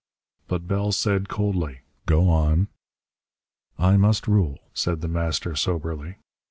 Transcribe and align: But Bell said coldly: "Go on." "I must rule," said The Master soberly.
But 0.47 0.67
Bell 0.67 0.91
said 0.91 1.29
coldly: 1.29 1.81
"Go 2.07 2.27
on." 2.27 2.69
"I 3.77 3.97
must 3.97 4.27
rule," 4.27 4.57
said 4.73 5.01
The 5.01 5.07
Master 5.07 5.55
soberly. 5.55 6.15